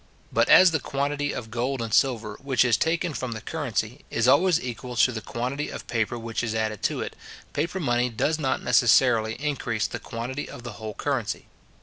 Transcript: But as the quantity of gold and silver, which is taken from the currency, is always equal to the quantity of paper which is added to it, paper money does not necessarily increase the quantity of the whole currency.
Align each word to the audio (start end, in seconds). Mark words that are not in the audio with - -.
But 0.33 0.49
as 0.49 0.71
the 0.71 0.79
quantity 0.79 1.31
of 1.31 1.51
gold 1.51 1.79
and 1.79 1.93
silver, 1.93 2.35
which 2.41 2.65
is 2.65 2.75
taken 2.75 3.13
from 3.13 3.33
the 3.33 3.39
currency, 3.39 4.03
is 4.09 4.27
always 4.27 4.59
equal 4.59 4.95
to 4.95 5.11
the 5.11 5.21
quantity 5.21 5.69
of 5.69 5.85
paper 5.85 6.17
which 6.17 6.41
is 6.43 6.55
added 6.55 6.81
to 6.89 7.01
it, 7.01 7.15
paper 7.53 7.79
money 7.79 8.09
does 8.09 8.39
not 8.39 8.63
necessarily 8.63 9.33
increase 9.33 9.85
the 9.85 9.99
quantity 9.99 10.49
of 10.49 10.63
the 10.63 10.71
whole 10.71 10.95
currency. 10.95 11.45